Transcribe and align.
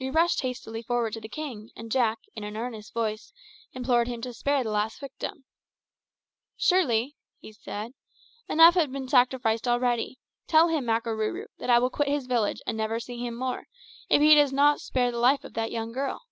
We 0.00 0.10
rushed 0.10 0.40
hastily 0.40 0.82
forward 0.82 1.12
to 1.12 1.20
the 1.20 1.28
king, 1.28 1.70
and 1.76 1.88
Jack, 1.92 2.18
in 2.34 2.42
an 2.42 2.56
earnest 2.56 2.92
voice, 2.92 3.32
implored 3.72 4.08
him 4.08 4.20
to 4.22 4.32
spare 4.32 4.64
the 4.64 4.72
last 4.72 4.98
victim. 4.98 5.44
"Surely," 6.56 7.14
said 7.60 7.92
he, 8.48 8.52
"enough 8.52 8.74
have 8.74 8.90
been 8.90 9.06
sacrificed 9.06 9.68
already. 9.68 10.18
Tell 10.48 10.66
him, 10.66 10.86
Makarooroo, 10.86 11.46
that 11.58 11.70
I 11.70 11.78
will 11.78 11.88
quit 11.90 12.08
his 12.08 12.26
village 12.26 12.62
and 12.66 12.76
never 12.76 12.98
see 12.98 13.24
him 13.24 13.36
more 13.36 13.68
if 14.08 14.20
he 14.20 14.34
does 14.34 14.52
not 14.52 14.80
spare 14.80 15.12
the 15.12 15.18
life 15.20 15.44
of 15.44 15.54
that 15.54 15.70
young 15.70 15.92
girl." 15.92 16.24